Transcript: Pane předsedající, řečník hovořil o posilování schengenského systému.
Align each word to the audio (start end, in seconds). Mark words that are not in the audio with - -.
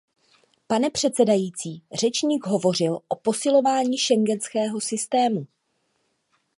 Pane 0.67 0.89
předsedající, 0.89 1.83
řečník 1.93 2.45
hovořil 2.47 2.99
o 3.07 3.15
posilování 3.15 3.97
schengenského 3.97 4.81
systému. 4.81 5.47